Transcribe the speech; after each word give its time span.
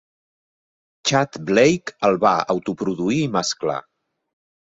Tchad 1.07 1.35
Blake 1.49 1.93
el 2.09 2.17
va 2.25 2.33
autoproduir 2.55 3.19
i 3.29 3.31
mesclar. 3.37 3.79